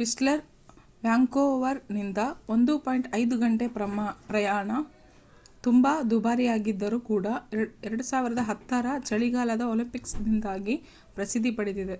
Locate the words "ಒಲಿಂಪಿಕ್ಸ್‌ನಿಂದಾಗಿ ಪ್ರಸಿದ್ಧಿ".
9.72-11.52